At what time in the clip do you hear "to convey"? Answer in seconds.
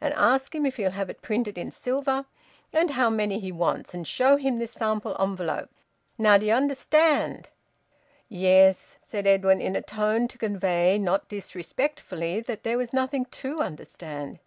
10.28-10.96